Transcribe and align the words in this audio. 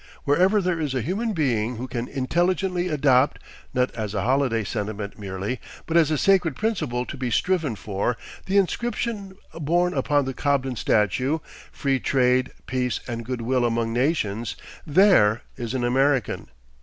Wherever 0.23 0.63
there 0.63 0.79
is 0.79 0.95
a 0.95 1.03
human 1.03 1.33
being 1.33 1.75
who 1.75 1.87
can 1.87 2.07
intelligently 2.07 2.87
adopt, 2.87 3.37
not 3.71 3.91
as 3.91 4.15
a 4.15 4.23
holiday 4.23 4.63
sentiment 4.63 5.19
merely, 5.19 5.59
but 5.85 5.95
as 5.95 6.09
a 6.09 6.17
sacred 6.17 6.55
principle 6.55 7.05
to 7.05 7.15
be 7.15 7.29
striven 7.29 7.75
for, 7.75 8.17
the 8.47 8.57
inscription 8.57 9.37
borne 9.53 9.93
upon 9.93 10.25
the 10.25 10.33
Cobden 10.33 10.75
statue: 10.75 11.37
"Free 11.71 11.99
trade, 11.99 12.51
peace, 12.65 12.99
and 13.07 13.23
good 13.23 13.41
will 13.41 13.63
among 13.63 13.93
nations," 13.93 14.55
there 14.87 15.43
is 15.55 15.75
an 15.75 15.83
American. 15.83 16.47